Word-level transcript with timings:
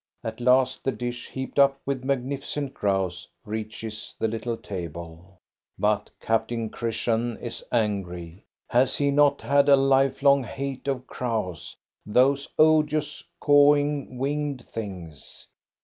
'At 0.23 0.41
last 0.41 0.83
the 0.83 0.91
dish 0.91 1.29
heaped 1.29 1.59
up 1.59 1.79
with 1.85 2.03
magnificent 2.03 2.73
grouse 2.73 3.27
reaches 3.45 4.15
the 4.17 4.27
little 4.27 4.57
table. 4.57 5.37
But 5.77 6.09
Captain 6.19 6.71
Christian 6.71 7.37
is 7.37 7.63
angry. 7.71 8.43
Has 8.71 8.97
he 8.97 9.11
not 9.11 9.41
had 9.41 9.69
a 9.69 9.75
life 9.75 10.23
long 10.23 10.43
hate 10.43 10.87
of 10.87 11.05
crows,— 11.05 11.75
those 12.17 12.49
odious, 12.57 13.23
cawing, 13.39 14.17
winged 14.17 14.63
things 14.63 15.45